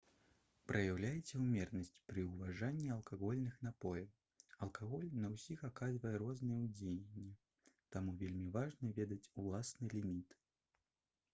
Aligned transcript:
праяўляйце 0.69 1.33
ўмеранасць 1.39 1.99
пры 2.11 2.21
ўжыванні 2.29 2.87
алкагольных 2.93 3.59
напояў 3.67 4.07
алкаголь 4.67 5.05
на 5.25 5.29
ўсіх 5.33 5.61
аказвае 5.69 6.13
рознае 6.23 6.57
ўздзеянне 6.63 7.35
таму 7.97 8.15
вельмі 8.23 8.49
важна 8.57 8.91
ведаць 9.01 9.21
уласны 9.45 9.91
ліміт 9.93 10.35